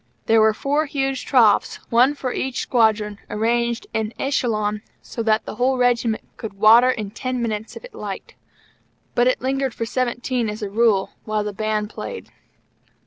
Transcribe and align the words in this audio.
There 0.25 0.41
were 0.41 0.55
four 0.55 0.87
huge 0.87 1.25
troughs, 1.25 1.75
one 1.91 2.15
for 2.15 2.33
each 2.33 2.61
squadron, 2.61 3.19
arranged 3.29 3.85
en 3.93 4.13
echelon, 4.17 4.81
so 4.99 5.21
that 5.21 5.45
the 5.45 5.57
whole 5.57 5.77
Regiment 5.77 6.23
could 6.37 6.53
water 6.53 6.89
in 6.89 7.11
ten 7.11 7.39
minutes 7.39 7.75
if 7.75 7.85
it 7.85 7.93
liked. 7.93 8.33
But 9.13 9.27
it 9.27 9.41
lingered 9.43 9.75
for 9.75 9.85
seventeen, 9.85 10.49
as 10.49 10.63
a 10.63 10.71
rule, 10.71 11.11
while 11.25 11.43
the 11.43 11.53
Band 11.53 11.91
played. 11.91 12.31